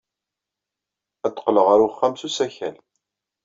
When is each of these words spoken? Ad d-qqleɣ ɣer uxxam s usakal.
Ad 1.25 1.31
d-qqleɣ 1.35 1.65
ɣer 1.69 1.79
uxxam 1.87 2.13
s 2.17 2.21
usakal. 2.27 2.75